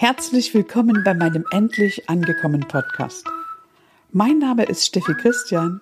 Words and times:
Herzlich 0.00 0.54
willkommen 0.54 1.02
bei 1.04 1.12
meinem 1.12 1.44
endlich 1.50 2.08
angekommen 2.08 2.66
Podcast. 2.66 3.22
Mein 4.12 4.38
Name 4.38 4.64
ist 4.64 4.86
Steffi 4.86 5.12
Christian. 5.12 5.78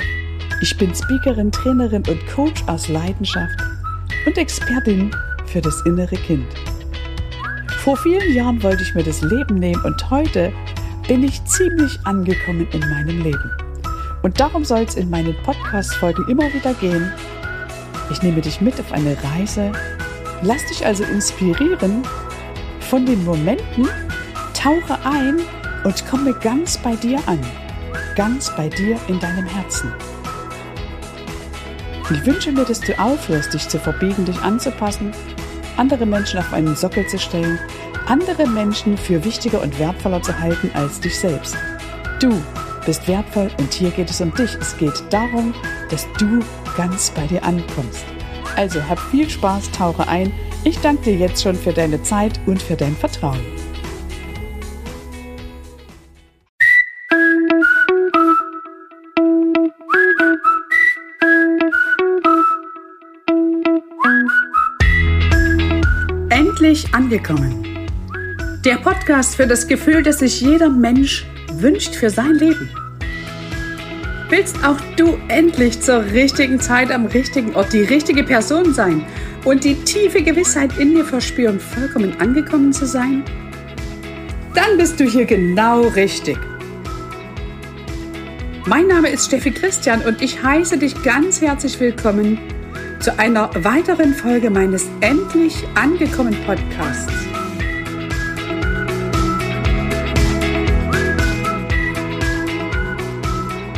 Ich 0.60 0.76
bin 0.76 0.92
Speakerin, 0.92 1.52
Trainerin 1.52 2.02
und 2.08 2.26
Coach 2.26 2.64
aus 2.66 2.88
Leidenschaft 2.88 3.56
und 4.26 4.36
Expertin 4.36 5.12
für 5.46 5.60
das 5.60 5.80
innere 5.86 6.16
Kind. 6.16 6.48
Vor 7.84 7.96
vielen 7.96 8.34
Jahren 8.34 8.60
wollte 8.60 8.82
ich 8.82 8.92
mir 8.96 9.04
das 9.04 9.22
Leben 9.22 9.54
nehmen 9.54 9.80
und 9.84 10.10
heute 10.10 10.52
bin 11.06 11.22
ich 11.22 11.44
ziemlich 11.44 11.96
angekommen 12.02 12.66
in 12.72 12.80
meinem 12.80 13.22
Leben. 13.22 13.52
Und 14.24 14.40
darum 14.40 14.64
soll 14.64 14.80
es 14.80 14.96
in 14.96 15.10
meinen 15.10 15.36
Podcast-Folgen 15.44 16.26
immer 16.28 16.52
wieder 16.52 16.74
gehen. 16.74 17.12
Ich 18.10 18.20
nehme 18.24 18.40
dich 18.40 18.60
mit 18.60 18.80
auf 18.80 18.90
eine 18.90 19.16
Reise, 19.22 19.70
lass 20.42 20.66
dich 20.66 20.84
also 20.84 21.04
inspirieren 21.04 22.02
von 22.80 23.04
den 23.04 23.22
Momenten, 23.24 23.86
tauche 24.58 24.98
ein 25.04 25.36
und 25.84 26.06
komme 26.06 26.34
ganz 26.34 26.76
bei 26.78 26.96
dir 26.96 27.20
an, 27.26 27.38
ganz 28.16 28.50
bei 28.56 28.68
dir 28.68 28.98
in 29.06 29.20
deinem 29.20 29.46
Herzen. 29.46 29.92
Ich 32.10 32.26
wünsche 32.26 32.50
mir, 32.50 32.64
dass 32.64 32.80
du 32.80 32.98
aufhörst, 32.98 33.54
dich 33.54 33.68
zu 33.68 33.78
verbiegen, 33.78 34.24
dich 34.24 34.40
anzupassen, 34.40 35.12
andere 35.76 36.06
Menschen 36.06 36.40
auf 36.40 36.52
einen 36.52 36.74
Sockel 36.74 37.06
zu 37.06 37.18
stellen, 37.18 37.58
andere 38.06 38.48
Menschen 38.48 38.96
für 38.96 39.24
wichtiger 39.24 39.62
und 39.62 39.78
wertvoller 39.78 40.22
zu 40.22 40.36
halten 40.38 40.70
als 40.74 40.98
dich 41.00 41.16
selbst. 41.18 41.56
Du 42.18 42.30
bist 42.84 43.06
wertvoll 43.06 43.50
und 43.58 43.72
hier 43.72 43.90
geht 43.90 44.10
es 44.10 44.20
um 44.20 44.34
dich. 44.34 44.56
Es 44.60 44.76
geht 44.76 45.04
darum, 45.10 45.54
dass 45.90 46.08
du 46.18 46.40
ganz 46.76 47.10
bei 47.10 47.26
dir 47.26 47.44
ankommst. 47.44 48.04
Also 48.56 48.82
hab 48.88 48.98
viel 48.98 49.28
Spaß, 49.30 49.70
tauche 49.70 50.08
ein. 50.08 50.32
Ich 50.64 50.80
danke 50.80 51.04
dir 51.04 51.16
jetzt 51.16 51.42
schon 51.42 51.54
für 51.54 51.72
deine 51.72 52.02
Zeit 52.02 52.40
und 52.46 52.60
für 52.60 52.74
dein 52.74 52.96
Vertrauen. 52.96 53.57
Angekommen. 66.98 67.86
Der 68.64 68.74
Podcast 68.74 69.36
für 69.36 69.46
das 69.46 69.68
Gefühl, 69.68 70.02
das 70.02 70.18
sich 70.18 70.40
jeder 70.40 70.68
Mensch 70.68 71.24
wünscht 71.52 71.94
für 71.94 72.10
sein 72.10 72.34
Leben. 72.34 72.68
Willst 74.28 74.56
auch 74.64 74.80
du 74.96 75.16
endlich 75.28 75.80
zur 75.80 76.04
richtigen 76.06 76.58
Zeit 76.58 76.90
am 76.90 77.06
richtigen 77.06 77.54
Ort 77.54 77.72
die 77.72 77.82
richtige 77.82 78.24
Person 78.24 78.74
sein 78.74 79.06
und 79.44 79.62
die 79.62 79.76
tiefe 79.76 80.22
Gewissheit 80.22 80.76
in 80.76 80.96
dir 80.96 81.04
verspüren, 81.04 81.60
vollkommen 81.60 82.20
angekommen 82.20 82.72
zu 82.72 82.84
sein? 82.84 83.22
Dann 84.54 84.76
bist 84.76 84.98
du 84.98 85.04
hier 85.04 85.24
genau 85.24 85.82
richtig. 85.82 86.36
Mein 88.66 88.88
Name 88.88 89.08
ist 89.08 89.26
Steffi 89.26 89.52
Christian 89.52 90.00
und 90.02 90.20
ich 90.20 90.42
heiße 90.42 90.76
dich 90.78 91.00
ganz 91.04 91.40
herzlich 91.40 91.78
willkommen 91.78 92.57
zu 93.00 93.16
einer 93.16 93.50
weiteren 93.64 94.12
Folge 94.12 94.50
meines 94.50 94.88
Endlich 95.00 95.64
angekommen 95.76 96.34
Podcasts. 96.44 97.12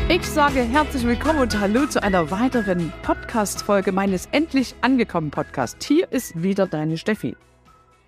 Ich 0.09 0.27
sage 0.27 0.63
herzlich 0.63 1.05
willkommen 1.05 1.41
und 1.41 1.61
hallo 1.61 1.87
zu 1.87 2.03
einer 2.03 2.31
weiteren 2.31 2.93
Podcast-Folge 3.03 3.93
meines 3.93 4.27
Endlich 4.33 4.75
angekommen 4.81 5.31
Podcasts. 5.31 5.87
Hier 5.87 6.11
ist 6.11 6.43
wieder 6.43 6.67
deine 6.67 6.97
Steffi. 6.97 7.37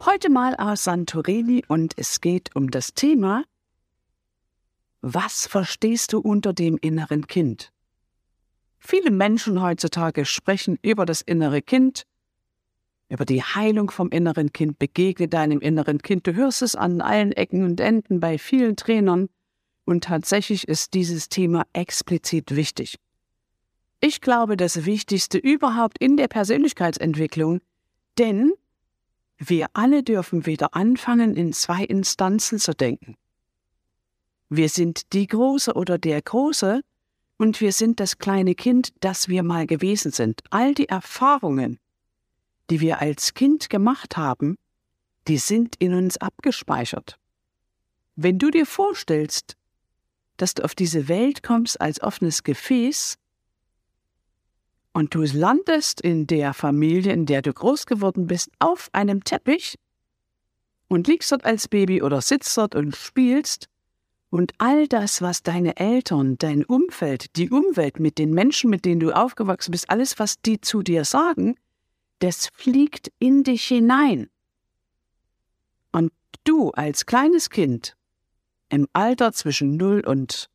Heute 0.05 0.31
mal 0.31 0.57
aus 0.57 0.85
Santorini 0.85 1.63
und 1.69 1.93
es 1.99 2.23
geht 2.23 2.57
um 2.57 2.71
das 2.71 2.95
Thema 2.95 3.45
Was 5.03 5.47
verstehst 5.47 6.15
du 6.15 6.21
unter 6.21 6.55
dem 6.55 6.79
inneren 6.81 7.27
Kind? 7.27 7.71
Viele 8.85 9.13
Menschen 9.13 9.63
heutzutage 9.63 10.25
sprechen 10.25 10.77
über 10.83 11.07
das 11.07 11.21
innere 11.21 11.63
Kind, 11.63 12.03
über 13.09 13.25
die 13.25 13.41
Heilung 13.41 13.93
vom 13.93 14.11
inneren 14.11 14.53
Kind, 14.53 14.81
begegne 14.81 15.29
deinem 15.29 15.61
inneren 15.61 16.03
Kind. 16.03 16.27
Du 16.27 16.35
hörst 16.35 16.63
es 16.63 16.75
an 16.75 17.01
allen 17.01 17.31
Ecken 17.31 17.63
und 17.65 17.79
Enden 17.79 18.19
bei 18.19 18.39
vielen 18.39 18.75
Trainern. 18.75 19.29
Und 19.85 20.05
tatsächlich 20.05 20.67
ist 20.67 20.95
dieses 20.95 21.29
Thema 21.29 21.65
explizit 21.73 22.57
wichtig. 22.57 22.97
Ich 24.01 24.21
glaube, 24.21 24.57
das 24.57 24.85
Wichtigste 24.85 25.39
überhaupt 25.39 25.99
in 25.99 26.17
der 26.17 26.27
Persönlichkeitsentwicklung, 26.27 27.61
denn 28.19 28.53
wir 29.39 29.69
alle 29.75 30.03
dürfen 30.03 30.45
wieder 30.45 30.75
anfangen, 30.75 31.37
in 31.37 31.53
zwei 31.53 31.85
Instanzen 31.85 32.59
zu 32.59 32.75
denken. 32.75 33.17
Wir 34.49 34.69
sind 34.69 35.13
die 35.13 35.29
Große 35.29 35.73
oder 35.73 35.99
der 35.99 36.21
Große 36.21 36.83
und 37.43 37.61
wir 37.61 37.73
sind 37.73 37.99
das 37.99 38.19
kleine 38.19 38.55
Kind, 38.55 38.93
das 39.01 39.27
wir 39.27 39.43
mal 39.43 39.67
gewesen 39.67 40.13
sind. 40.13 40.43
All 40.51 40.75
die 40.75 40.89
Erfahrungen, 40.89 41.81
die 42.71 42.79
wir 42.79 43.01
als 43.01 43.35
Kind 43.35 43.69
gemacht 43.69 44.17
haben, 44.17 44.57
die 45.27 45.39
sind 45.39 45.75
in 45.81 45.93
uns 45.93 46.19
abgespeichert. 46.19 47.19
Wenn 48.15 48.39
du 48.39 48.53
dir 48.53 48.65
vorstellst, 48.65 49.57
dass 50.37 50.55
du 50.55 50.63
auf 50.63 50.77
diese 50.77 51.09
Welt 51.09 51.43
kommst 51.43 51.81
als 51.81 52.01
offenes 52.01 52.45
Gefäß 52.45 53.19
und 54.93 55.13
du 55.13 55.23
landest 55.25 56.01
in 56.01 56.29
der 56.29 56.55
Familie, 56.55 57.13
in 57.13 57.27
der 57.27 57.43
du 57.43 57.53
groß 57.53 57.87
geworden 57.87 58.29
bist, 58.29 58.53
auf 58.61 58.89
einem 58.93 59.25
Teppich 59.25 59.81
und 60.87 61.09
liegst 61.09 61.33
dort 61.33 61.45
als 61.45 61.67
Baby 61.67 62.03
oder 62.03 62.21
sitzt 62.21 62.57
dort 62.57 62.77
und 62.77 62.95
spielst, 62.95 63.69
und 64.33 64.55
all 64.57 64.89
das, 64.89 65.21
was 65.21 65.43
deine 65.43 65.77
Eltern, 65.77 66.39
dein 66.39 66.65
Umfeld, 66.65 67.37
die 67.37 67.51
Umwelt 67.51 68.01
mit 68.01 68.17
den 68.17 68.33
Menschen, 68.33 68.71
mit 68.71 68.87
denen 68.87 68.99
du 68.99 69.13
aufgewachsen 69.13 69.73
bist, 69.73 69.91
alles, 69.91 70.19
was 70.19 70.41
die 70.41 70.59
zu 70.59 70.83
dir 70.83 71.05
sagen, 71.05 71.57
das 72.21 72.49
fliegt 72.55 73.13
in 73.19 73.45
dich 73.45 73.65
hinein. 73.65 74.31
Und 75.93 76.13
du 76.45 76.71
als 76.71 77.05
kleines 77.05 77.51
Kind 77.51 77.95
im 78.71 78.89
Alter 78.95 79.33
zwischen 79.33 79.77
null 79.77 80.01
und, 80.01 80.49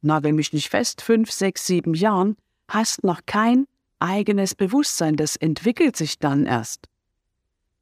nagel 0.00 0.32
mich 0.32 0.54
nicht 0.54 0.70
fest, 0.70 1.02
fünf, 1.02 1.30
sechs, 1.30 1.66
sieben 1.66 1.92
Jahren, 1.92 2.34
hast 2.66 3.04
noch 3.04 3.20
kein 3.26 3.66
eigenes 3.98 4.54
Bewusstsein, 4.54 5.16
das 5.16 5.36
entwickelt 5.36 5.96
sich 5.96 6.18
dann 6.18 6.46
erst. 6.46 6.88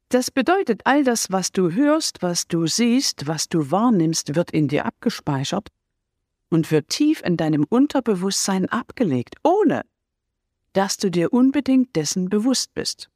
Das 0.09 0.31
bedeutet, 0.31 0.81
all 0.85 1.03
das, 1.03 1.31
was 1.31 1.51
du 1.51 1.71
hörst, 1.71 2.21
was 2.21 2.47
du 2.47 2.65
siehst, 2.65 3.27
was 3.27 3.49
du 3.49 3.71
wahrnimmst, 3.71 4.35
wird 4.35 4.51
in 4.51 4.69
dir 4.69 4.85
abgespeichert 4.85 5.67
und 6.49 6.71
wird 6.71 6.87
tief 6.87 7.21
in 7.23 7.35
deinem 7.35 7.65
Unterbewusstsein 7.67 8.69
abgelegt, 8.69 9.35
ohne 9.43 9.81
dass 10.71 10.95
du 10.95 11.11
dir 11.11 11.33
unbedingt 11.33 11.95
dessen 11.97 12.29
bewusst 12.29 12.73
bist. 12.73 13.09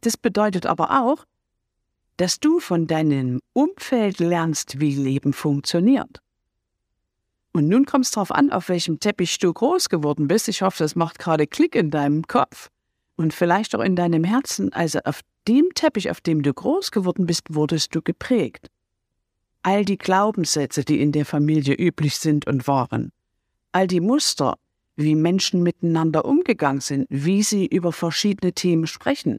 Das 0.00 0.16
bedeutet 0.16 0.64
aber 0.64 1.02
auch, 1.02 1.26
dass 2.16 2.40
du 2.40 2.60
von 2.60 2.86
deinem 2.86 3.40
Umfeld 3.52 4.18
lernst, 4.18 4.80
wie 4.80 4.94
Leben 4.94 5.34
funktioniert. 5.34 6.22
Und 7.52 7.68
nun 7.68 7.84
kommt 7.84 8.06
es 8.06 8.10
darauf 8.10 8.32
an, 8.32 8.50
auf 8.50 8.70
welchem 8.70 9.00
Teppich 9.00 9.38
du 9.38 9.52
groß 9.52 9.90
geworden 9.90 10.28
bist. 10.28 10.48
Ich 10.48 10.62
hoffe, 10.62 10.78
das 10.78 10.96
macht 10.96 11.18
gerade 11.18 11.46
Klick 11.46 11.74
in 11.74 11.90
deinem 11.90 12.26
Kopf 12.26 12.70
und 13.16 13.34
vielleicht 13.34 13.74
auch 13.74 13.80
in 13.80 13.96
deinem 13.96 14.24
Herzen. 14.24 14.72
Also 14.72 15.00
auf 15.04 15.20
dem 15.48 15.68
Teppich, 15.74 16.10
auf 16.10 16.20
dem 16.20 16.42
du 16.42 16.52
groß 16.52 16.90
geworden 16.90 17.26
bist, 17.26 17.54
wurdest 17.54 17.94
du 17.94 18.02
geprägt. 18.02 18.68
All 19.62 19.84
die 19.84 19.98
Glaubenssätze, 19.98 20.84
die 20.84 21.00
in 21.00 21.12
der 21.12 21.24
Familie 21.24 21.74
üblich 21.74 22.16
sind 22.16 22.46
und 22.46 22.66
waren, 22.66 23.12
all 23.70 23.86
die 23.86 24.00
Muster, 24.00 24.56
wie 24.96 25.14
Menschen 25.14 25.62
miteinander 25.62 26.24
umgegangen 26.24 26.80
sind, 26.80 27.06
wie 27.08 27.42
sie 27.42 27.66
über 27.66 27.92
verschiedene 27.92 28.52
Themen 28.52 28.86
sprechen, 28.86 29.38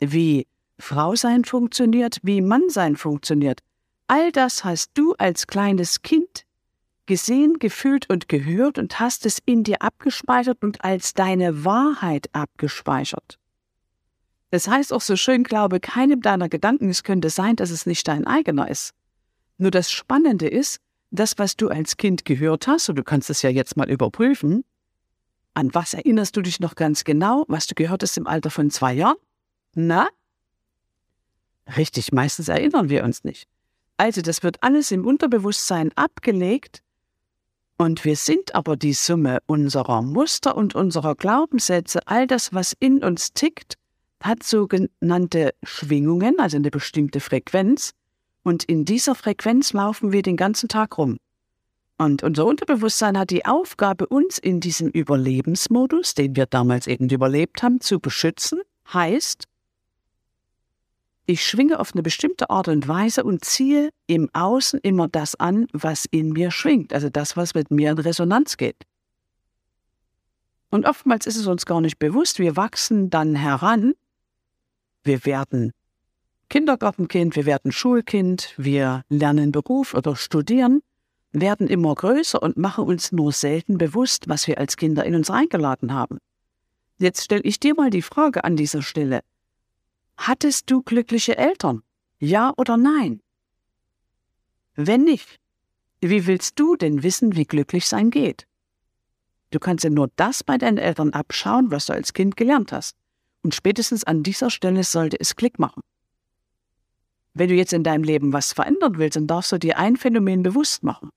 wie 0.00 0.46
Frau 0.78 1.14
sein 1.14 1.44
funktioniert, 1.44 2.18
wie 2.22 2.40
Mann 2.40 2.68
sein 2.68 2.96
funktioniert, 2.96 3.60
all 4.06 4.32
das 4.32 4.64
hast 4.64 4.90
du 4.94 5.14
als 5.14 5.46
kleines 5.46 6.02
Kind 6.02 6.44
gesehen, 7.06 7.58
gefühlt 7.58 8.08
und 8.10 8.28
gehört 8.28 8.78
und 8.78 8.98
hast 9.00 9.26
es 9.26 9.38
in 9.44 9.64
dir 9.64 9.82
abgespeichert 9.82 10.62
und 10.62 10.84
als 10.84 11.14
deine 11.14 11.64
Wahrheit 11.64 12.28
abgespeichert. 12.32 13.38
Das 14.50 14.68
heißt 14.68 14.92
auch 14.92 15.00
so 15.00 15.16
schön, 15.16 15.42
glaube 15.42 15.80
keinem 15.80 16.20
deiner 16.20 16.48
Gedanken, 16.48 16.88
es 16.88 17.02
könnte 17.02 17.30
sein, 17.30 17.56
dass 17.56 17.70
es 17.70 17.86
nicht 17.86 18.06
dein 18.06 18.26
eigener 18.26 18.70
ist. 18.70 18.92
Nur 19.58 19.70
das 19.70 19.90
Spannende 19.90 20.48
ist, 20.48 20.78
das, 21.10 21.38
was 21.38 21.56
du 21.56 21.68
als 21.68 21.96
Kind 21.96 22.24
gehört 22.24 22.66
hast, 22.66 22.88
und 22.88 22.96
du 22.96 23.04
kannst 23.04 23.30
es 23.30 23.42
ja 23.42 23.50
jetzt 23.50 23.76
mal 23.76 23.90
überprüfen, 23.90 24.64
an 25.54 25.72
was 25.72 25.94
erinnerst 25.94 26.36
du 26.36 26.42
dich 26.42 26.58
noch 26.60 26.74
ganz 26.74 27.04
genau, 27.04 27.44
was 27.48 27.66
du 27.66 27.74
gehört 27.74 28.02
hast 28.02 28.16
im 28.16 28.26
Alter 28.26 28.50
von 28.50 28.70
zwei 28.70 28.94
Jahren? 28.94 29.16
Na? 29.74 30.08
Richtig, 31.76 32.12
meistens 32.12 32.48
erinnern 32.48 32.88
wir 32.88 33.04
uns 33.04 33.24
nicht. 33.24 33.48
Also 33.96 34.22
das 34.22 34.42
wird 34.42 34.62
alles 34.62 34.90
im 34.90 35.06
Unterbewusstsein 35.06 35.92
abgelegt 35.94 36.82
und 37.76 38.04
wir 38.04 38.16
sind 38.16 38.54
aber 38.54 38.76
die 38.76 38.92
Summe 38.92 39.38
unserer 39.46 40.02
Muster 40.02 40.56
und 40.56 40.74
unserer 40.74 41.14
Glaubenssätze, 41.14 42.00
all 42.06 42.26
das, 42.26 42.52
was 42.52 42.74
in 42.78 43.02
uns 43.02 43.32
tickt, 43.32 43.74
hat 44.22 44.42
sogenannte 44.42 45.54
Schwingungen, 45.62 46.38
also 46.38 46.56
eine 46.56 46.70
bestimmte 46.70 47.20
Frequenz, 47.20 47.92
Und 48.46 48.64
in 48.64 48.84
dieser 48.84 49.14
Frequenz 49.14 49.72
laufen 49.72 50.12
wir 50.12 50.22
den 50.22 50.36
ganzen 50.36 50.68
Tag 50.68 50.98
rum. 50.98 51.16
Und 51.96 52.22
unser 52.22 52.44
Unterbewusstsein 52.44 53.18
hat 53.18 53.30
die 53.30 53.46
Aufgabe, 53.46 54.06
uns 54.06 54.38
in 54.38 54.60
diesem 54.60 54.88
Überlebensmodus, 54.88 56.14
den 56.14 56.36
wir 56.36 56.46
damals 56.46 56.86
eben 56.86 57.08
überlebt 57.08 57.62
haben, 57.62 57.80
zu 57.80 58.00
beschützen. 58.00 58.60
Heißt, 58.92 59.44
ich 61.26 61.44
schwinge 61.44 61.80
auf 61.80 61.92
eine 61.94 62.02
bestimmte 62.02 62.50
Art 62.50 62.68
und 62.68 62.86
Weise 62.86 63.24
und 63.24 63.44
ziehe 63.44 63.90
im 64.06 64.28
Außen 64.32 64.80
immer 64.82 65.08
das 65.08 65.34
an, 65.36 65.66
was 65.72 66.04
in 66.10 66.30
mir 66.30 66.50
schwingt, 66.50 66.92
also 66.92 67.08
das, 67.08 67.36
was 67.36 67.54
mit 67.54 67.70
mir 67.70 67.90
in 67.92 67.98
Resonanz 67.98 68.56
geht. 68.56 68.76
Und 70.70 70.86
oftmals 70.86 71.26
ist 71.26 71.36
es 71.36 71.46
uns 71.46 71.66
gar 71.66 71.80
nicht 71.80 71.98
bewusst, 71.98 72.38
wir 72.38 72.56
wachsen 72.56 73.08
dann 73.08 73.34
heran, 73.34 73.94
wir 75.02 75.24
werden 75.24 75.72
Kindergartenkind, 76.50 77.36
wir 77.36 77.46
werden 77.46 77.72
Schulkind, 77.72 78.54
wir 78.56 79.02
lernen 79.08 79.52
Beruf 79.52 79.94
oder 79.94 80.16
studieren, 80.16 80.82
werden 81.32 81.68
immer 81.68 81.94
größer 81.94 82.42
und 82.42 82.56
machen 82.56 82.84
uns 82.84 83.12
nur 83.12 83.32
selten 83.32 83.78
bewusst, 83.78 84.28
was 84.28 84.46
wir 84.46 84.58
als 84.58 84.76
Kinder 84.76 85.04
in 85.04 85.14
uns 85.14 85.30
eingeladen 85.30 85.92
haben. 85.92 86.18
Jetzt 86.98 87.24
stelle 87.24 87.42
ich 87.42 87.58
dir 87.58 87.74
mal 87.74 87.90
die 87.90 88.02
Frage 88.02 88.44
an 88.44 88.56
dieser 88.56 88.82
Stelle. 88.82 89.20
Hattest 90.16 90.70
du 90.70 90.82
glückliche 90.82 91.36
Eltern? 91.36 91.82
Ja 92.18 92.52
oder 92.56 92.76
nein? 92.76 93.20
Wenn 94.74 95.04
nicht, 95.04 95.38
wie 96.00 96.26
willst 96.26 96.58
du 96.58 96.76
denn 96.76 97.02
wissen, 97.02 97.36
wie 97.36 97.44
glücklich 97.44 97.86
sein 97.86 98.10
geht? 98.10 98.46
Du 99.50 99.58
kannst 99.60 99.84
ja 99.84 99.90
nur 99.90 100.10
das 100.16 100.42
bei 100.42 100.58
deinen 100.58 100.78
Eltern 100.78 101.12
abschauen, 101.12 101.70
was 101.70 101.86
du 101.86 101.92
als 101.92 102.12
Kind 102.12 102.36
gelernt 102.36 102.72
hast. 102.72 102.96
Und 103.42 103.54
spätestens 103.54 104.04
an 104.04 104.22
dieser 104.22 104.50
Stelle 104.50 104.82
sollte 104.84 105.18
es 105.20 105.36
Klick 105.36 105.58
machen. 105.58 105.82
Wenn 107.34 107.48
du 107.48 107.54
jetzt 107.54 107.72
in 107.72 107.84
deinem 107.84 108.04
Leben 108.04 108.32
was 108.32 108.52
verändern 108.52 108.98
willst, 108.98 109.16
dann 109.16 109.26
darfst 109.26 109.52
du 109.52 109.58
dir 109.58 109.76
ein 109.78 109.96
Phänomen 109.96 110.42
bewusst 110.42 110.82
machen. 110.82 111.10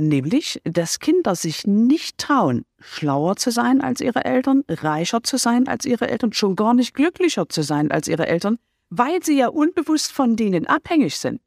Nämlich, 0.00 0.62
dass 0.64 0.98
Kinder 0.98 1.34
sich 1.34 1.66
nicht 1.66 2.16
trauen, 2.16 2.64
schlauer 2.78 3.36
zu 3.36 3.50
sein 3.50 3.82
als 3.82 4.00
ihre 4.00 4.24
Eltern, 4.24 4.64
reicher 4.66 5.22
zu 5.22 5.36
sein 5.36 5.68
als 5.68 5.84
ihre 5.84 6.08
Eltern, 6.08 6.32
schon 6.32 6.56
gar 6.56 6.72
nicht 6.72 6.94
glücklicher 6.94 7.50
zu 7.50 7.62
sein 7.62 7.90
als 7.90 8.08
ihre 8.08 8.26
Eltern, 8.26 8.56
weil 8.88 9.22
sie 9.22 9.36
ja 9.36 9.48
unbewusst 9.48 10.10
von 10.10 10.36
denen 10.36 10.66
abhängig 10.66 11.18
sind. 11.18 11.42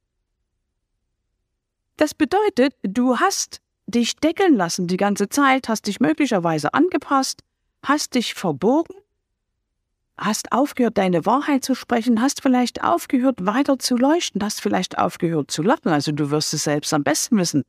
Das 1.98 2.14
bedeutet, 2.14 2.76
du 2.84 3.18
hast 3.18 3.60
dich 3.88 4.18
deckeln 4.18 4.56
lassen 4.56 4.86
die 4.86 4.98
ganze 4.98 5.30
Zeit, 5.30 5.68
hast 5.68 5.88
dich 5.88 6.00
möglicherweise 6.00 6.76
angepasst, 6.76 7.42
hast 7.82 8.14
dich 8.14 8.36
verbogen, 8.36 8.96
hast 10.16 10.52
aufgehört, 10.52 11.00
deine 11.00 11.26
Wahrheit 11.26 11.66
zu 11.66 11.74
sprechen, 11.74 12.22
hast 12.22 12.44
vielleicht 12.44 12.84
aufgehört, 12.84 13.48
weiter 13.48 13.80
zu 13.80 13.96
leuchten, 13.98 14.44
hast 14.44 14.62
vielleicht 14.62 15.00
aufgehört 15.00 15.50
zu 15.50 15.64
lachen. 15.64 15.90
Also 15.90 16.12
du 16.12 16.30
wirst 16.30 16.54
es 16.54 16.66
selbst 16.66 16.94
am 16.94 17.04
besten 17.04 17.38
wissen 17.38 17.64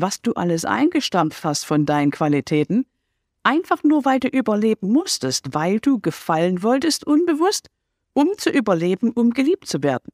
was 0.00 0.22
du 0.22 0.32
alles 0.34 0.64
eingestampft 0.64 1.44
hast 1.44 1.64
von 1.64 1.86
deinen 1.86 2.10
Qualitäten, 2.10 2.86
einfach 3.42 3.82
nur 3.82 4.04
weil 4.04 4.20
du 4.20 4.28
überleben 4.28 4.92
musstest, 4.92 5.54
weil 5.54 5.80
du 5.80 6.00
gefallen 6.00 6.62
wolltest 6.62 7.06
unbewusst, 7.06 7.68
um 8.12 8.28
zu 8.36 8.50
überleben, 8.50 9.10
um 9.10 9.30
geliebt 9.30 9.66
zu 9.66 9.82
werden. 9.82 10.10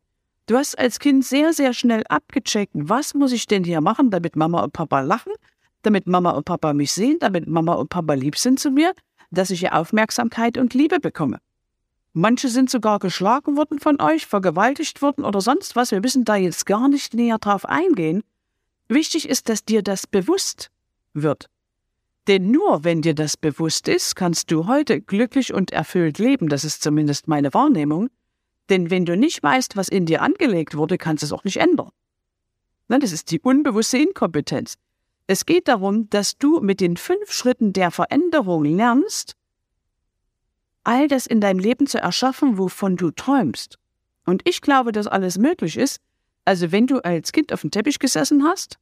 Du 0.46 0.56
hast 0.56 0.78
als 0.78 0.98
Kind 0.98 1.24
sehr, 1.24 1.52
sehr 1.52 1.72
schnell 1.72 2.02
abgecheckt, 2.08 2.72
was 2.74 3.14
muss 3.14 3.32
ich 3.32 3.46
denn 3.46 3.64
hier 3.64 3.80
machen, 3.80 4.10
damit 4.10 4.36
Mama 4.36 4.62
und 4.62 4.72
Papa 4.72 5.00
lachen, 5.00 5.32
damit 5.82 6.06
Mama 6.06 6.30
und 6.30 6.44
Papa 6.44 6.74
mich 6.74 6.92
sehen, 6.92 7.18
damit 7.20 7.46
Mama 7.46 7.74
und 7.74 7.88
Papa 7.88 8.14
lieb 8.14 8.36
sind 8.36 8.60
zu 8.60 8.70
mir, 8.70 8.92
dass 9.30 9.50
ich 9.50 9.60
hier 9.60 9.74
Aufmerksamkeit 9.74 10.58
und 10.58 10.74
Liebe 10.74 11.00
bekomme. 11.00 11.38
Manche 12.12 12.48
sind 12.48 12.70
sogar 12.70 13.00
geschlagen 13.00 13.56
worden 13.56 13.80
von 13.80 14.00
euch, 14.00 14.26
vergewaltigt 14.26 15.02
worden 15.02 15.24
oder 15.24 15.40
sonst 15.40 15.74
was. 15.74 15.90
Wir 15.90 16.00
müssen 16.00 16.24
da 16.24 16.36
jetzt 16.36 16.64
gar 16.66 16.88
nicht 16.88 17.14
näher 17.14 17.38
drauf 17.38 17.66
eingehen. 17.66 18.22
Wichtig 18.88 19.28
ist, 19.28 19.48
dass 19.48 19.64
dir 19.64 19.82
das 19.82 20.06
bewusst 20.06 20.70
wird. 21.12 21.48
Denn 22.26 22.50
nur 22.50 22.84
wenn 22.84 23.02
dir 23.02 23.14
das 23.14 23.36
bewusst 23.36 23.88
ist, 23.88 24.16
kannst 24.16 24.50
du 24.50 24.66
heute 24.66 25.00
glücklich 25.00 25.52
und 25.52 25.72
erfüllt 25.72 26.18
leben. 26.18 26.48
Das 26.48 26.64
ist 26.64 26.82
zumindest 26.82 27.28
meine 27.28 27.52
Wahrnehmung. 27.52 28.08
Denn 28.70 28.90
wenn 28.90 29.04
du 29.04 29.16
nicht 29.16 29.42
weißt, 29.42 29.76
was 29.76 29.88
in 29.88 30.06
dir 30.06 30.22
angelegt 30.22 30.74
wurde, 30.74 30.96
kannst 30.96 31.22
du 31.22 31.26
es 31.26 31.32
auch 31.32 31.44
nicht 31.44 31.58
ändern. 31.58 31.90
Das 32.88 33.12
ist 33.12 33.30
die 33.30 33.40
unbewusste 33.40 33.98
Inkompetenz. 33.98 34.74
Es 35.26 35.46
geht 35.46 35.68
darum, 35.68 36.08
dass 36.10 36.36
du 36.36 36.60
mit 36.60 36.80
den 36.80 36.96
fünf 36.96 37.32
Schritten 37.32 37.72
der 37.72 37.90
Veränderung 37.90 38.64
lernst, 38.64 39.36
all 40.82 41.08
das 41.08 41.26
in 41.26 41.40
deinem 41.40 41.58
Leben 41.58 41.86
zu 41.86 41.98
erschaffen, 41.98 42.58
wovon 42.58 42.96
du 42.96 43.10
träumst. 43.10 43.78
Und 44.26 44.42
ich 44.46 44.60
glaube, 44.60 44.92
dass 44.92 45.06
alles 45.06 45.38
möglich 45.38 45.78
ist, 45.78 46.00
also 46.44 46.72
wenn 46.72 46.86
du 46.86 46.98
als 46.98 47.32
Kind 47.32 47.52
auf 47.52 47.62
dem 47.62 47.70
Teppich 47.70 47.98
gesessen 47.98 48.44
hast, 48.44 48.78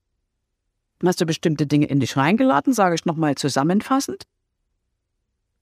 hast 1.05 1.21
du 1.21 1.27
bestimmte 1.27 1.67
Dinge 1.67 1.87
in 1.87 2.01
dich 2.01 2.17
reingeladen, 2.17 2.73
sage 2.73 2.95
ich 2.95 3.05
nochmal 3.05 3.35
zusammenfassend. 3.35 4.25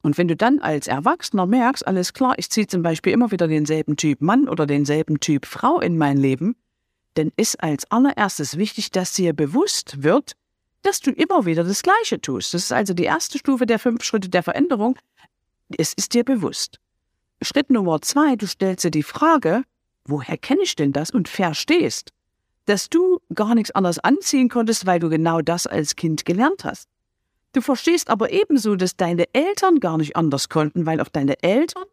Und 0.02 0.17
wenn 0.17 0.29
du 0.29 0.37
dann 0.37 0.61
als 0.61 0.87
Erwachsener 0.87 1.47
merkst, 1.47 1.87
alles 1.87 2.12
klar, 2.14 2.35
ich 2.38 2.50
ziehe 2.50 2.67
zum 2.67 2.82
Beispiel 2.82 3.12
immer 3.12 3.31
wieder 3.31 3.49
denselben 3.49 3.97
Typ 3.97 4.23
Mann 4.23 4.49
oder 4.49 4.67
denselben 4.67 5.20
Typ 5.20 5.44
Frau 5.44 5.81
in 5.81 5.99
mein 5.99 6.17
Leben, 6.17 6.56
dann 7.14 7.32
ist 7.37 7.62
als 7.62 7.91
allererstes 7.91 8.56
wichtig, 8.56 8.91
dass 8.93 9.12
dir 9.12 9.35
bewusst 9.35 10.02
wird, 10.02 10.32
dass 10.82 11.00
du 11.00 11.11
immer 11.11 11.44
wieder 11.44 11.64
das 11.64 11.82
Gleiche 11.82 12.20
tust. 12.20 12.55
Das 12.55 12.64
ist 12.64 12.73
also 12.73 12.94
die 12.94 13.05
erste 13.05 13.38
Stufe 13.38 13.67
der 13.67 13.79
fünf 13.79 14.02
Schritte 14.02 14.31
der 14.31 14.43
Veränderung. 14.43 14.99
Es 15.76 15.93
ist 15.93 16.14
dir 16.14 16.25
bewusst. 16.25 16.81
Schritt 17.43 17.70
Nummer 17.70 18.00
zwei, 18.00 18.37
du 18.37 18.47
stellst 18.47 18.85
dir 18.85 18.91
die 18.91 19.02
Frage, 19.02 19.64
woher 20.05 20.37
kenne 20.37 20.62
ich 20.62 20.76
denn 20.76 20.93
das 20.93 21.11
und 21.11 21.29
verstehst, 21.29 22.12
dass 22.67 22.88
du 22.88 23.20
gar 23.35 23.55
nichts 23.55 23.70
anderes 23.73 23.99
anziehen 23.99 24.49
konntest, 24.49 24.87
weil 24.87 25.00
du 25.00 25.08
genau 25.08 25.41
das 25.41 25.67
als 25.67 25.97
Kind 25.97 26.25
gelernt 26.25 26.64
hast. 26.64 26.88
Du 27.52 27.61
verstehst 27.61 28.11
aber 28.11 28.31
ebenso, 28.31 28.76
dass 28.76 28.97
deine 28.97 29.25
Eltern 29.32 29.81
gar 29.81 29.99
nicht 29.99 30.17
anders 30.17 30.49
konnten, 30.49 30.87
weil 30.87 31.00
auch 31.00 31.08
deine 31.08 31.43
Eltern 31.43 31.85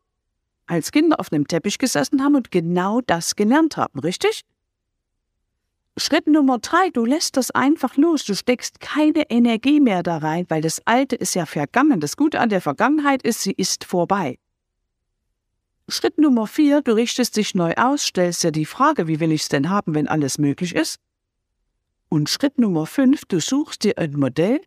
als 0.68 0.92
Kinder 0.92 1.20
auf 1.20 1.32
einem 1.32 1.48
Teppich 1.48 1.80
gesessen 1.80 2.24
haben 2.24 2.36
und 2.36 2.52
genau 2.52 3.02
das 3.02 3.36
gelernt 3.36 3.78
haben, 3.78 4.00
richtig? 4.00 4.44
Schritt 6.00 6.28
Nummer 6.28 6.60
drei, 6.60 6.92
du 6.92 7.06
lässt 7.06 7.38
das 7.38 7.50
einfach 7.50 7.98
los. 7.98 8.24
Du 8.24 8.36
steckst 8.36 8.80
keine 8.80 9.32
Energie 9.32 9.80
mehr 9.80 10.04
da 10.04 10.18
rein, 10.18 10.46
weil 10.48 10.62
das 10.62 10.80
Alte 10.86 11.16
ist 11.16 11.34
ja 11.34 11.48
vergangen. 11.48 12.00
Das 12.00 12.16
Gute 12.18 12.40
an 12.40 12.50
der 12.50 12.62
Vergangenheit 12.62 13.24
ist, 13.24 13.42
sie 13.42 13.54
ist 13.54 13.84
vorbei. 13.84 14.38
Schritt 15.90 16.18
Nummer 16.18 16.48
vier, 16.48 16.82
du 16.82 16.96
richtest 16.96 17.38
dich 17.38 17.56
neu 17.56 17.74
aus, 17.76 18.04
stellst 18.04 18.44
dir 18.44 18.52
die 18.52 18.66
Frage, 18.66 19.08
wie 19.08 19.22
will 19.22 19.32
ich 19.32 19.44
es 19.44 19.50
denn 19.50 19.70
haben, 19.70 19.96
wenn 19.96 20.08
alles 20.08 20.38
möglich 20.38 20.76
ist? 20.76 21.00
Und 22.10 22.30
Schritt 22.30 22.58
Nummer 22.58 22.86
fünf, 22.86 23.24
du 23.26 23.40
suchst 23.40 23.86
dir 23.86 23.98
ein 23.98 24.14
Modell, 24.14 24.60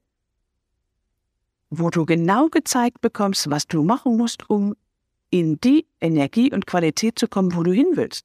wo 1.68 1.90
du 1.90 2.06
genau 2.06 2.48
gezeigt 2.48 3.02
bekommst, 3.02 3.50
was 3.50 3.66
du 3.66 3.82
machen 3.82 4.16
musst, 4.16 4.48
um 4.48 4.74
in 5.28 5.60
die 5.60 5.86
Energie 6.00 6.52
und 6.52 6.66
Qualität 6.66 7.18
zu 7.18 7.28
kommen, 7.28 7.54
wo 7.54 7.62
du 7.62 7.72
hin 7.72 7.92
willst. 7.94 8.24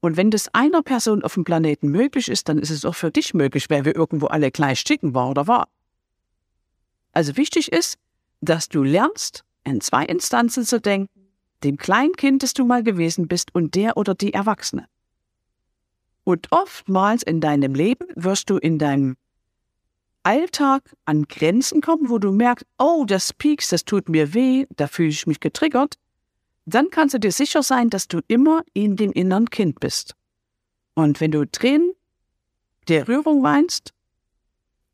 Und 0.00 0.18
wenn 0.18 0.30
das 0.30 0.52
einer 0.52 0.82
Person 0.82 1.24
auf 1.24 1.34
dem 1.34 1.44
Planeten 1.44 1.88
möglich 1.88 2.28
ist, 2.28 2.50
dann 2.50 2.58
ist 2.58 2.68
es 2.68 2.84
auch 2.84 2.94
für 2.94 3.10
dich 3.10 3.32
möglich, 3.32 3.70
weil 3.70 3.86
wir 3.86 3.96
irgendwo 3.96 4.26
alle 4.26 4.50
gleich 4.50 4.84
ticken, 4.84 5.14
war 5.14 5.30
oder 5.30 5.46
war. 5.46 5.68
Also 7.12 7.38
wichtig 7.38 7.72
ist, 7.72 7.96
dass 8.42 8.68
du 8.68 8.82
lernst, 8.82 9.44
in 9.64 9.80
zwei 9.80 10.04
Instanzen 10.04 10.64
zu 10.64 10.78
denken, 10.78 11.23
dem 11.64 11.76
Kleinkind, 11.76 12.42
das 12.42 12.54
du 12.54 12.64
mal 12.64 12.82
gewesen 12.82 13.28
bist, 13.28 13.54
und 13.54 13.74
der 13.74 13.96
oder 13.96 14.14
die 14.14 14.34
Erwachsene. 14.34 14.86
Und 16.24 16.52
oftmals 16.52 17.22
in 17.22 17.40
deinem 17.40 17.74
Leben 17.74 18.06
wirst 18.14 18.50
du 18.50 18.56
in 18.56 18.78
deinem 18.78 19.16
Alltag 20.22 20.94
an 21.04 21.24
Grenzen 21.24 21.82
kommen, 21.82 22.08
wo 22.08 22.18
du 22.18 22.32
merkst, 22.32 22.66
oh, 22.78 23.04
das 23.06 23.32
piekst, 23.34 23.72
das 23.72 23.84
tut 23.84 24.08
mir 24.08 24.32
weh, 24.32 24.66
da 24.76 24.86
fühle 24.86 25.10
ich 25.10 25.26
mich 25.26 25.40
getriggert. 25.40 25.96
Dann 26.64 26.88
kannst 26.90 27.14
du 27.14 27.18
dir 27.18 27.32
sicher 27.32 27.62
sein, 27.62 27.90
dass 27.90 28.08
du 28.08 28.20
immer 28.26 28.62
in 28.72 28.96
dem 28.96 29.12
inneren 29.12 29.50
Kind 29.50 29.80
bist. 29.80 30.14
Und 30.94 31.20
wenn 31.20 31.30
du 31.30 31.44
Tränen 31.44 31.92
der 32.88 33.06
Rührung 33.06 33.42
weinst, 33.42 33.92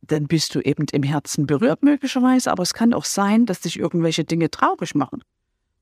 dann 0.02 0.26
bist 0.26 0.54
du 0.54 0.60
eben 0.60 0.86
im 0.90 1.04
Herzen 1.04 1.46
berührt 1.46 1.84
möglicherweise, 1.84 2.50
aber 2.50 2.64
es 2.64 2.74
kann 2.74 2.92
auch 2.92 3.04
sein, 3.04 3.46
dass 3.46 3.60
dich 3.60 3.78
irgendwelche 3.78 4.24
Dinge 4.24 4.50
traurig 4.50 4.96
machen. 4.96 5.22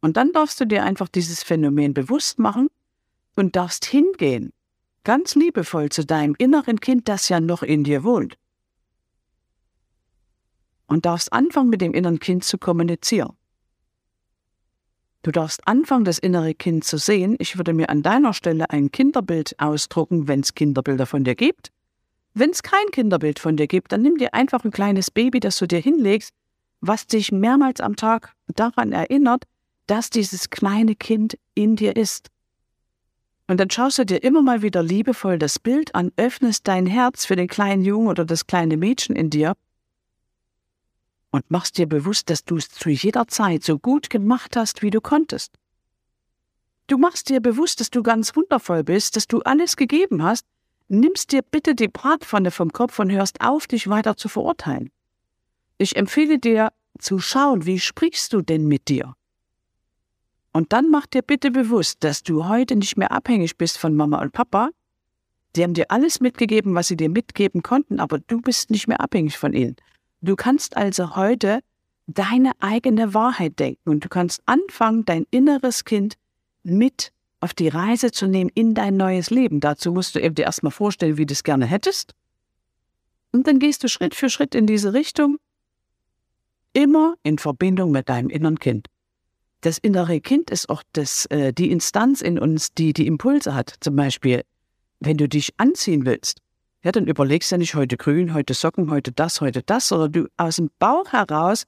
Und 0.01 0.17
dann 0.17 0.33
darfst 0.33 0.61
du 0.61 0.65
dir 0.65 0.85
einfach 0.85 1.09
dieses 1.09 1.43
Phänomen 1.43 1.95
bewusst 1.95 2.39
machen 2.39 2.69
und 3.37 3.57
darfst 3.57 3.85
hingehen, 3.85 4.53
ganz 5.05 5.35
liebevoll 5.35 5.89
zu 5.89 6.05
deinem 6.05 6.35
inneren 6.39 6.81
Kind, 6.81 7.09
das 7.09 7.29
ja 7.29 7.41
noch 7.41 7.63
in 7.63 7.85
dir 7.85 8.05
wohnt. 8.05 8.37
Und 10.87 11.05
darfst 11.05 11.33
anfangen, 11.33 11.71
mit 11.71 11.81
dem 11.81 11.95
inneren 11.95 12.19
Kind 12.19 12.45
zu 12.45 12.59
kommunizieren. 12.59 13.37
Du 15.23 15.33
darfst 15.33 15.67
anfangen, 15.67 16.05
das 16.05 16.19
innere 16.19 16.55
Kind 16.55 16.85
zu 16.85 16.97
sehen. 16.97 17.37
Ich 17.39 17.59
würde 17.59 17.75
mir 17.75 17.91
an 17.91 18.03
deiner 18.03 18.33
Stelle 18.33 18.71
ein 18.71 18.91
Kinderbild 18.91 19.59
ausdrucken, 19.59 20.29
wenn 20.29 20.41
es 20.41 20.55
Kinderbilder 20.55 21.07
von 21.07 21.25
dir 21.25 21.35
gibt. 21.35 21.73
Wenn 22.35 22.51
es 22.51 22.63
kein 22.63 22.87
Kinderbild 22.93 23.39
von 23.39 23.57
dir 23.57 23.67
gibt, 23.67 23.93
dann 23.93 24.03
nimm 24.03 24.17
dir 24.17 24.33
einfach 24.33 24.65
ein 24.65 24.71
kleines 24.71 25.11
Baby, 25.11 25.41
das 25.41 25.59
du 25.59 25.67
dir 25.67 25.81
hinlegst, 25.81 26.33
was 26.81 27.07
dich 27.07 27.33
mehrmals 27.33 27.81
am 27.81 27.97
Tag 27.97 28.33
daran 28.47 28.93
erinnert, 28.93 29.45
dass 29.89 30.11
dieses 30.11 30.51
kleine 30.51 30.95
Kind 30.95 31.39
in 31.55 31.77
dir 31.77 31.97
ist. 31.97 32.29
Und 33.49 33.59
dann 33.59 33.71
schaust 33.71 33.99
du 33.99 34.05
dir 34.05 34.23
immer 34.23 34.43
mal 34.43 34.63
wieder 34.63 34.83
liebevoll 34.83 35.39
das 35.39 35.59
Bild 35.59 35.95
an, 35.95 36.13
öffnest 36.17 36.69
dein 36.69 36.87
Herz 36.87 37.25
für 37.25 37.35
den 37.35 37.49
kleinen 37.49 37.83
Jungen 37.83 38.09
oder 38.09 38.25
das 38.25 38.47
kleine 38.47 38.77
Mädchen 38.77 39.17
in 39.17 39.31
dir 39.31 39.55
und 41.31 41.51
machst 41.51 41.79
dir 41.79 41.87
bewusst, 41.87 42.31
dass 42.31 42.45
du 42.45 42.57
es 42.57 42.69
zu 42.69 42.91
jeder 42.91 43.27
Zeit 43.29 43.65
so 43.65 43.79
gut 43.79 44.11
gemacht 44.11 44.57
hast, 44.57 44.83
wie 44.83 44.91
du 44.91 45.01
konntest. 45.01 45.53
Du 46.87 46.97
machst 46.97 47.29
dir 47.29 47.41
bewusst, 47.41 47.81
dass 47.81 47.91
du 47.91 48.03
ganz 48.03 48.35
wundervoll 48.35 48.83
bist, 48.83 49.17
dass 49.17 49.27
du 49.27 49.41
alles 49.41 49.77
gegeben 49.77 50.23
hast, 50.23 50.47
nimmst 50.89 51.33
dir 51.33 51.43
bitte 51.43 51.75
die 51.75 51.89
Bratpfanne 51.89 52.51
vom 52.51 52.73
Kopf 52.73 52.99
und 52.99 53.11
hörst 53.11 53.41
auf, 53.43 53.67
dich 53.67 53.89
weiter 53.89 54.17
zu 54.17 54.29
verurteilen. 54.29 54.91
Ich 55.77 55.97
empfehle 55.97 56.39
dir 56.39 56.73
zu 56.99 57.19
schauen, 57.19 57.67
wie 57.67 57.79
sprichst 57.79 58.33
du 58.33 58.41
denn 58.41 58.67
mit 58.67 58.89
dir? 58.89 59.15
Und 60.53 60.73
dann 60.73 60.91
mach 60.91 61.07
dir 61.07 61.23
bitte 61.23 61.51
bewusst, 61.51 62.03
dass 62.05 62.23
du 62.23 62.49
heute 62.49 62.77
nicht 62.77 62.97
mehr 62.97 63.13
abhängig 63.13 63.57
bist 63.57 63.79
von 63.79 63.95
Mama 63.95 64.21
und 64.21 64.33
Papa. 64.33 64.71
Die 65.57 65.63
haben 65.63 65.75
dir 65.75 65.91
alles 65.91 66.21
mitgegeben, 66.21 66.75
was 66.75 66.89
sie 66.89 66.97
dir 66.97 67.09
mitgeben 67.09 67.63
konnten, 67.63 68.01
aber 68.01 68.19
du 68.19 68.41
bist 68.41 68.71
nicht 68.71 68.89
mehr 68.89 69.01
abhängig 69.01 69.39
von 69.39 69.53
ihnen. 69.53 69.77
Du 70.21 70.37
kannst 70.37 70.77
also 70.77 71.17
heute 71.17 71.61
deine 72.07 72.53
eigene 72.61 73.15
Wahrheit 73.15 73.59
denken 73.59 73.91
und 73.91 74.05
du 74.05 74.09
kannst 74.09 74.43
anfangen, 74.47 75.05
dein 75.05 75.27
inneres 75.31 75.85
Kind 75.85 76.15
mit 76.63 77.13
auf 77.41 77.55
die 77.55 77.69
Reise 77.69 78.11
zu 78.11 78.27
nehmen 78.27 78.51
in 78.55 78.75
dein 78.75 78.97
neues 78.97 79.31
Leben. 79.31 79.61
Dazu 79.61 79.93
musst 79.93 80.15
du 80.15 80.21
eben 80.21 80.35
dir 80.35 80.45
erstmal 80.45 80.73
vorstellen, 80.73 81.19
wie 81.19 81.27
du 81.27 81.33
es 81.33 81.45
gerne 81.45 81.67
hättest. 81.67 82.15
Und 83.33 83.47
dann 83.47 83.59
gehst 83.59 83.85
du 83.85 83.89
Schritt 83.89 84.15
für 84.15 84.31
Schritt 84.31 84.55
in 84.55 84.67
diese 84.67 84.95
Richtung, 84.95 85.39
immer 86.73 87.15
in 87.23 87.39
Verbindung 87.39 87.91
mit 87.91 88.09
deinem 88.09 88.31
inneren 88.31 88.59
Kind 88.59 88.89
das 89.61 89.79
innere 89.79 90.21
Kind 90.21 90.51
ist 90.51 90.69
auch 90.69 90.83
das, 90.93 91.27
äh, 91.27 91.53
die 91.53 91.71
Instanz 91.71 92.21
in 92.21 92.39
uns, 92.39 92.73
die 92.75 92.93
die 92.93 93.07
Impulse 93.07 93.55
hat. 93.55 93.75
Zum 93.81 93.97
Beispiel, 93.97 94.43
wenn 95.01 95.17
du 95.17 95.29
dich 95.29 95.53
anziehen 95.57 96.07
willst, 96.07 96.41
ja, 96.85 96.93
dann 96.93 97.07
überlegst 97.07 97.51
du 97.51 97.57
ja 97.57 97.59
nicht 97.59 97.75
heute 97.75 97.97
grün, 97.97 98.35
heute 98.35 98.55
Socken, 98.55 98.91
heute 98.91 99.11
das, 99.11 99.41
heute 99.41 99.63
das, 99.63 99.89
sondern 99.89 100.13
du 100.13 100.29
aus 100.37 100.57
dem 100.57 100.71
Bauch 100.79 101.13
heraus 101.13 101.65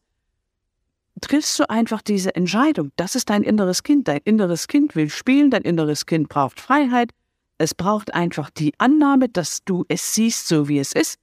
triffst 1.21 1.59
du 1.59 1.69
einfach 1.69 2.01
diese 2.01 2.35
Entscheidung. 2.35 2.93
Das 2.97 3.15
ist 3.15 3.29
dein 3.29 3.43
inneres 3.43 3.83
Kind. 3.83 4.09
Dein 4.09 4.21
inneres 4.25 4.69
Kind 4.69 4.95
will 4.97 5.11
spielen, 5.11 5.51
dein 5.51 5.63
inneres 5.63 6.07
Kind 6.07 6.29
braucht 6.29 6.61
Freiheit. 6.61 7.11
Es 7.59 7.75
braucht 7.75 8.15
einfach 8.15 8.51
die 8.51 8.73
Annahme, 8.79 9.29
dass 9.29 9.63
du 9.65 9.85
es 9.89 10.15
siehst, 10.15 10.49
so 10.49 10.69
wie 10.69 10.79
es 10.79 10.93
ist. 10.93 11.19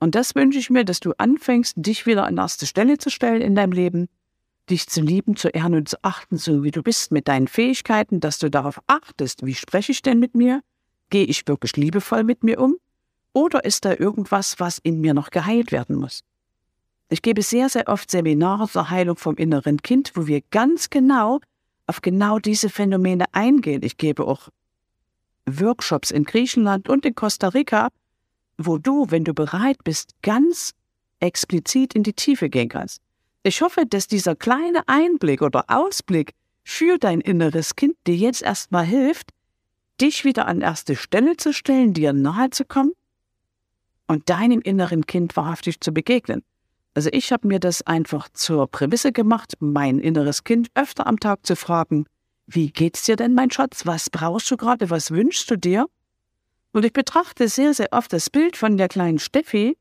Und 0.00 0.14
das 0.14 0.34
wünsche 0.34 0.58
ich 0.58 0.70
mir, 0.70 0.84
dass 0.84 1.00
du 1.00 1.12
anfängst, 1.18 1.74
dich 1.76 2.06
wieder 2.06 2.24
an 2.24 2.38
erste 2.38 2.66
Stelle 2.66 2.98
zu 2.98 3.10
stellen 3.10 3.42
in 3.42 3.54
deinem 3.54 3.72
Leben 3.72 4.08
dich 4.70 4.86
zu 4.88 5.00
lieben, 5.00 5.36
zu 5.36 5.48
ehren 5.48 5.74
und 5.74 5.88
zu 5.88 5.96
achten, 6.02 6.36
so 6.36 6.62
wie 6.62 6.70
du 6.70 6.82
bist, 6.82 7.12
mit 7.12 7.28
deinen 7.28 7.48
Fähigkeiten, 7.48 8.20
dass 8.20 8.38
du 8.38 8.50
darauf 8.50 8.80
achtest, 8.86 9.44
wie 9.44 9.54
spreche 9.54 9.92
ich 9.92 10.02
denn 10.02 10.18
mit 10.18 10.34
mir? 10.34 10.62
Gehe 11.10 11.24
ich 11.24 11.46
wirklich 11.46 11.76
liebevoll 11.76 12.24
mit 12.24 12.44
mir 12.44 12.60
um? 12.60 12.76
Oder 13.32 13.64
ist 13.64 13.84
da 13.84 13.94
irgendwas, 13.94 14.58
was 14.58 14.78
in 14.78 15.00
mir 15.00 15.14
noch 15.14 15.30
geheilt 15.30 15.72
werden 15.72 15.96
muss? 15.96 16.22
Ich 17.08 17.22
gebe 17.22 17.42
sehr, 17.42 17.68
sehr 17.68 17.88
oft 17.88 18.10
Seminare 18.10 18.68
zur 18.68 18.90
Heilung 18.90 19.16
vom 19.16 19.36
inneren 19.36 19.80
Kind, 19.82 20.12
wo 20.14 20.26
wir 20.26 20.42
ganz 20.50 20.90
genau 20.90 21.40
auf 21.86 22.02
genau 22.02 22.38
diese 22.38 22.68
Phänomene 22.68 23.24
eingehen. 23.32 23.82
Ich 23.82 23.96
gebe 23.96 24.26
auch 24.26 24.48
Workshops 25.46 26.10
in 26.10 26.24
Griechenland 26.24 26.88
und 26.88 27.06
in 27.06 27.14
Costa 27.14 27.48
Rica, 27.48 27.88
wo 28.58 28.76
du, 28.76 29.10
wenn 29.10 29.24
du 29.24 29.32
bereit 29.32 29.82
bist, 29.84 30.14
ganz 30.22 30.74
explizit 31.20 31.94
in 31.94 32.02
die 32.02 32.12
Tiefe 32.12 32.50
gehen 32.50 32.68
kannst. 32.68 33.00
Ich 33.48 33.62
hoffe, 33.62 33.86
dass 33.86 34.06
dieser 34.06 34.36
kleine 34.36 34.86
Einblick 34.88 35.40
oder 35.40 35.64
Ausblick 35.68 36.34
für 36.64 36.98
dein 36.98 37.22
inneres 37.22 37.76
Kind 37.76 37.96
dir 38.06 38.14
jetzt 38.14 38.42
erstmal 38.42 38.84
hilft, 38.84 39.30
dich 40.02 40.26
wieder 40.26 40.46
an 40.46 40.60
erste 40.60 40.96
Stelle 40.96 41.34
zu 41.38 41.54
stellen, 41.54 41.94
dir 41.94 42.12
nahe 42.12 42.50
zu 42.50 42.66
kommen 42.66 42.92
und 44.06 44.28
deinem 44.28 44.60
inneren 44.60 45.06
Kind 45.06 45.34
wahrhaftig 45.34 45.80
zu 45.80 45.92
begegnen. 45.92 46.42
Also 46.92 47.08
ich 47.10 47.32
habe 47.32 47.48
mir 47.48 47.58
das 47.58 47.80
einfach 47.86 48.28
zur 48.34 48.66
Prämisse 48.66 49.12
gemacht, 49.12 49.54
mein 49.60 49.98
inneres 49.98 50.44
Kind 50.44 50.68
öfter 50.74 51.06
am 51.06 51.18
Tag 51.18 51.46
zu 51.46 51.56
fragen, 51.56 52.04
wie 52.46 52.70
geht's 52.70 53.04
dir 53.04 53.16
denn, 53.16 53.32
mein 53.32 53.50
Schatz? 53.50 53.86
Was 53.86 54.10
brauchst 54.10 54.50
du 54.50 54.58
gerade? 54.58 54.90
Was 54.90 55.10
wünschst 55.10 55.50
du 55.50 55.56
dir? 55.56 55.86
Und 56.72 56.84
ich 56.84 56.92
betrachte 56.92 57.48
sehr, 57.48 57.72
sehr 57.72 57.88
oft 57.92 58.12
das 58.12 58.28
Bild 58.28 58.58
von 58.58 58.76
der 58.76 58.88
kleinen 58.88 59.18
Steffi, 59.18 59.78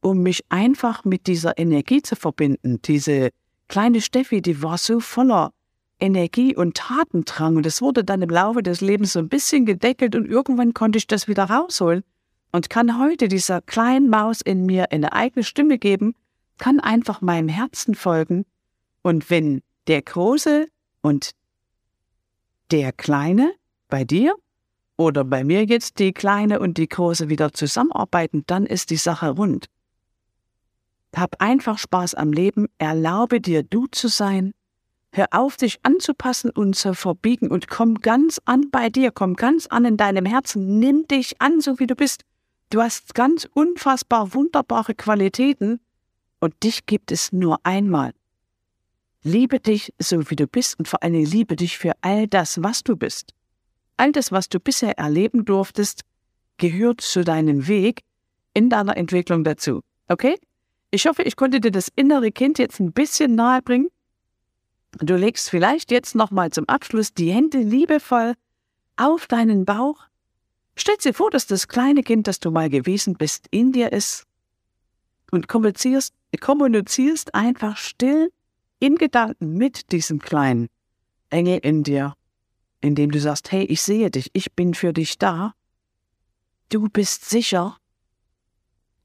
um 0.00 0.22
mich 0.22 0.44
einfach 0.48 1.04
mit 1.04 1.26
dieser 1.26 1.58
Energie 1.58 2.02
zu 2.02 2.16
verbinden. 2.16 2.80
Diese 2.82 3.30
kleine 3.68 4.00
Steffi, 4.00 4.42
die 4.42 4.62
war 4.62 4.78
so 4.78 5.00
voller 5.00 5.52
Energie 6.00 6.56
und 6.56 6.76
Tatendrang 6.76 7.56
und 7.56 7.66
es 7.66 7.82
wurde 7.82 8.04
dann 8.04 8.22
im 8.22 8.30
Laufe 8.30 8.62
des 8.62 8.80
Lebens 8.80 9.12
so 9.12 9.18
ein 9.18 9.28
bisschen 9.28 9.66
gedeckelt 9.66 10.16
und 10.16 10.26
irgendwann 10.26 10.74
konnte 10.74 10.98
ich 10.98 11.06
das 11.06 11.28
wieder 11.28 11.44
rausholen 11.44 12.02
und 12.52 12.70
kann 12.70 12.98
heute 12.98 13.28
dieser 13.28 13.60
kleinen 13.60 14.08
Maus 14.08 14.40
in 14.40 14.64
mir 14.64 14.92
eine 14.92 15.12
eigene 15.12 15.44
Stimme 15.44 15.78
geben, 15.78 16.14
kann 16.58 16.80
einfach 16.80 17.20
meinem 17.20 17.48
Herzen 17.48 17.94
folgen 17.94 18.46
und 19.02 19.30
wenn 19.30 19.62
der 19.86 20.02
Große 20.02 20.68
und 21.02 21.32
der 22.70 22.92
Kleine 22.92 23.52
bei 23.88 24.04
dir 24.04 24.34
oder 24.96 25.24
bei 25.24 25.44
mir 25.44 25.64
jetzt 25.64 25.98
die 25.98 26.12
Kleine 26.12 26.60
und 26.60 26.78
die 26.78 26.88
Große 26.88 27.28
wieder 27.28 27.52
zusammenarbeiten, 27.52 28.44
dann 28.46 28.66
ist 28.66 28.90
die 28.90 28.96
Sache 28.96 29.30
rund. 29.30 29.66
Hab 31.14 31.40
einfach 31.40 31.78
Spaß 31.78 32.14
am 32.14 32.32
Leben, 32.32 32.66
erlaube 32.78 33.40
dir 33.40 33.62
du 33.62 33.86
zu 33.86 34.08
sein, 34.08 34.52
hör 35.12 35.26
auf, 35.32 35.56
dich 35.56 35.80
anzupassen 35.82 36.50
und 36.50 36.76
zu 36.76 36.94
verbiegen 36.94 37.50
und 37.50 37.68
komm 37.68 37.96
ganz 37.96 38.40
an 38.44 38.70
bei 38.70 38.90
dir, 38.90 39.10
komm 39.10 39.34
ganz 39.34 39.66
an 39.66 39.84
in 39.84 39.96
deinem 39.96 40.24
Herzen, 40.24 40.78
nimm 40.78 41.06
dich 41.08 41.40
an, 41.40 41.60
so 41.60 41.78
wie 41.78 41.86
du 41.86 41.96
bist. 41.96 42.22
Du 42.70 42.80
hast 42.80 43.14
ganz 43.14 43.48
unfassbar 43.52 44.32
wunderbare 44.34 44.94
Qualitäten 44.94 45.80
und 46.38 46.62
dich 46.62 46.86
gibt 46.86 47.10
es 47.10 47.32
nur 47.32 47.58
einmal. 47.64 48.12
Liebe 49.22 49.60
dich 49.60 49.92
so 49.98 50.30
wie 50.30 50.36
du 50.36 50.46
bist 50.46 50.78
und 50.78 50.88
vor 50.88 51.02
allem 51.02 51.24
liebe 51.24 51.56
dich 51.56 51.76
für 51.76 51.92
all 52.00 52.26
das, 52.26 52.62
was 52.62 52.82
du 52.82 52.96
bist. 52.96 53.34
All 53.96 54.12
das, 54.12 54.32
was 54.32 54.48
du 54.48 54.60
bisher 54.60 54.98
erleben 54.98 55.44
durftest, 55.44 56.02
gehört 56.56 57.00
zu 57.00 57.24
deinem 57.24 57.66
Weg 57.68 58.02
in 58.54 58.70
deiner 58.70 58.96
Entwicklung 58.96 59.44
dazu. 59.44 59.82
Okay? 60.08 60.36
Ich 60.90 61.06
hoffe, 61.06 61.22
ich 61.22 61.36
konnte 61.36 61.60
dir 61.60 61.70
das 61.70 61.88
innere 61.94 62.32
Kind 62.32 62.58
jetzt 62.58 62.80
ein 62.80 62.92
bisschen 62.92 63.34
nahe 63.34 63.62
bringen. 63.62 63.88
Du 64.98 65.14
legst 65.16 65.48
vielleicht 65.48 65.92
jetzt 65.92 66.14
nochmal 66.14 66.50
zum 66.50 66.68
Abschluss 66.68 67.14
die 67.14 67.30
Hände 67.30 67.58
liebevoll 67.58 68.34
auf 68.96 69.28
deinen 69.28 69.64
Bauch. 69.64 70.04
Stell 70.74 70.96
dir 70.96 71.14
vor, 71.14 71.30
dass 71.30 71.46
das 71.46 71.68
kleine 71.68 72.02
Kind, 72.02 72.26
das 72.26 72.40
du 72.40 72.50
mal 72.50 72.68
gewesen 72.68 73.14
bist, 73.14 73.46
in 73.50 73.72
dir 73.72 73.92
ist 73.92 74.26
und 75.30 75.46
kommunizierst, 75.46 76.12
kommunizierst 76.40 77.34
einfach 77.34 77.76
still 77.76 78.32
in 78.80 78.96
Gedanken 78.96 79.54
mit 79.54 79.92
diesem 79.92 80.18
kleinen 80.18 80.68
Engel 81.28 81.58
in 81.58 81.84
dir, 81.84 82.14
indem 82.80 83.12
du 83.12 83.20
sagst, 83.20 83.52
hey, 83.52 83.64
ich 83.64 83.82
sehe 83.82 84.10
dich, 84.10 84.30
ich 84.32 84.52
bin 84.54 84.74
für 84.74 84.92
dich 84.92 85.18
da. 85.18 85.54
Du 86.70 86.88
bist 86.88 87.28
sicher, 87.28 87.76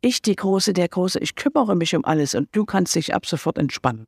ich 0.06 0.22
die 0.22 0.36
Große, 0.36 0.74
der 0.74 0.88
Große, 0.88 1.20
ich 1.20 1.36
kümmere 1.36 1.76
mich 1.76 1.96
um 1.96 2.06
alles 2.06 2.36
und 2.36 2.48
du 2.52 2.64
kannst 2.64 2.96
dich 2.96 3.16
ab 3.16 3.26
sofort 3.26 3.58
entspannen. 3.58 4.06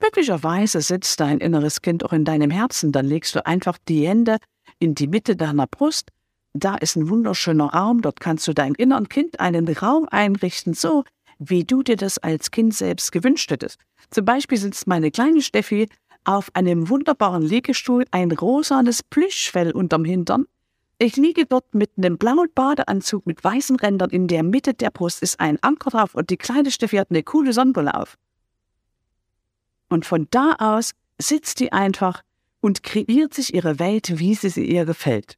Möglicherweise 0.00 0.82
sitzt 0.82 1.20
dein 1.20 1.38
inneres 1.38 1.80
Kind 1.80 2.04
auch 2.04 2.12
in 2.12 2.24
deinem 2.24 2.50
Herzen, 2.50 2.92
dann 2.92 3.06
legst 3.06 3.34
du 3.34 3.46
einfach 3.46 3.78
die 3.88 4.06
Hände 4.06 4.36
in 4.78 4.94
die 4.94 5.06
Mitte 5.06 5.36
deiner 5.36 5.66
Brust. 5.66 6.10
Da 6.52 6.74
ist 6.76 6.96
ein 6.96 7.08
wunderschöner 7.08 7.72
Raum, 7.72 8.02
dort 8.02 8.20
kannst 8.20 8.46
du 8.46 8.52
deinem 8.52 8.74
inneren 8.74 9.08
Kind 9.08 9.40
einen 9.40 9.66
Raum 9.66 10.06
einrichten, 10.10 10.74
so 10.74 11.04
wie 11.38 11.64
du 11.64 11.82
dir 11.82 11.96
das 11.96 12.18
als 12.18 12.50
Kind 12.50 12.74
selbst 12.74 13.10
gewünscht 13.10 13.50
hättest. 13.50 13.78
Zum 14.10 14.24
Beispiel 14.24 14.58
sitzt 14.58 14.86
meine 14.86 15.10
kleine 15.10 15.40
Steffi 15.40 15.88
auf 16.24 16.50
einem 16.54 16.90
wunderbaren 16.90 17.42
Liegestuhl, 17.42 18.04
ein 18.10 18.30
rosanes 18.30 19.02
Plüschfell 19.02 19.72
unterm 19.72 20.04
Hintern 20.04 20.44
ich 20.98 21.16
liege 21.16 21.46
dort 21.46 21.74
mit 21.74 21.90
einem 21.96 22.18
blauen 22.18 22.48
Badeanzug 22.54 23.26
mit 23.26 23.42
weißen 23.42 23.76
Rändern. 23.76 24.10
In 24.10 24.28
der 24.28 24.42
Mitte 24.42 24.74
der 24.74 24.90
Brust 24.90 25.22
ist 25.22 25.40
ein 25.40 25.58
Anker 25.62 25.90
drauf 25.90 26.14
und 26.14 26.30
die 26.30 26.36
kleine 26.36 26.70
Steffi 26.70 26.96
hat 26.96 27.10
eine 27.10 27.22
coole 27.22 27.52
Sonnenbrille 27.52 27.94
auf. 27.94 28.16
Und 29.88 30.06
von 30.06 30.28
da 30.30 30.54
aus 30.58 30.92
sitzt 31.18 31.60
die 31.60 31.72
einfach 31.72 32.22
und 32.60 32.82
kreiert 32.82 33.34
sich 33.34 33.54
ihre 33.54 33.78
Welt, 33.78 34.18
wie 34.18 34.34
sie 34.34 34.48
sie 34.48 34.64
ihr 34.64 34.84
gefällt. 34.84 35.36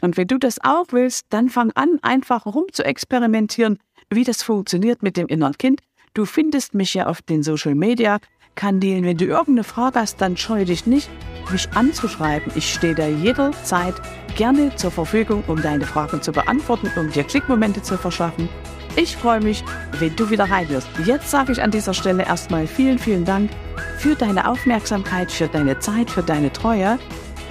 Und 0.00 0.16
wenn 0.16 0.28
du 0.28 0.38
das 0.38 0.58
auch 0.62 0.86
willst, 0.90 1.26
dann 1.30 1.48
fang 1.48 1.72
an, 1.72 1.98
einfach 2.02 2.46
rum 2.46 2.66
zu 2.72 2.84
experimentieren, 2.84 3.78
wie 4.10 4.24
das 4.24 4.42
funktioniert 4.42 5.02
mit 5.02 5.16
dem 5.16 5.26
inneren 5.26 5.58
Kind. 5.58 5.80
Du 6.14 6.24
findest 6.24 6.74
mich 6.74 6.94
ja 6.94 7.06
auf 7.06 7.22
den 7.22 7.42
Social 7.42 7.74
Media 7.74 8.18
Kanälen. 8.58 9.04
Wenn 9.04 9.16
du 9.16 9.24
irgendeine 9.24 9.62
Frage 9.62 10.00
hast, 10.00 10.20
dann 10.20 10.36
scheue 10.36 10.64
dich 10.64 10.84
nicht, 10.84 11.08
mich 11.50 11.68
anzuschreiben. 11.74 12.52
Ich 12.56 12.74
stehe 12.74 12.94
da 12.94 13.06
jederzeit 13.06 13.94
gerne 14.36 14.74
zur 14.74 14.90
Verfügung, 14.90 15.44
um 15.46 15.62
deine 15.62 15.86
Fragen 15.86 16.20
zu 16.20 16.32
beantworten, 16.32 16.90
um 16.96 17.10
dir 17.10 17.22
Klickmomente 17.22 17.82
zu 17.82 17.96
verschaffen. 17.96 18.48
Ich 18.96 19.16
freue 19.16 19.40
mich, 19.40 19.62
wenn 20.00 20.14
du 20.16 20.28
wieder 20.28 20.50
reinhörst. 20.50 20.88
Jetzt 21.04 21.30
sage 21.30 21.52
ich 21.52 21.62
an 21.62 21.70
dieser 21.70 21.94
Stelle 21.94 22.24
erstmal 22.24 22.66
vielen, 22.66 22.98
vielen 22.98 23.24
Dank 23.24 23.50
für 23.98 24.16
deine 24.16 24.48
Aufmerksamkeit, 24.48 25.30
für 25.30 25.46
deine 25.46 25.78
Zeit, 25.78 26.10
für 26.10 26.22
deine 26.22 26.52
Treue. 26.52 26.98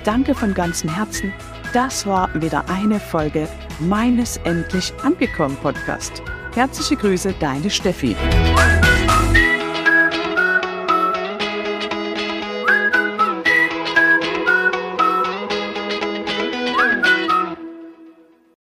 danke 0.03 0.35
von 0.35 0.53
ganzem 0.53 0.93
Herzen. 0.93 1.33
Das 1.73 2.05
war 2.05 2.29
wieder 2.33 2.65
eine 2.69 2.99
Folge 2.99 3.47
meines 3.79 4.37
Endlich 4.43 4.93
angekommen 5.03 5.57
Podcast. 5.61 6.21
Herzliche 6.53 6.95
Grüße, 6.95 7.33
deine 7.39 7.69
Steffi. 7.69 8.15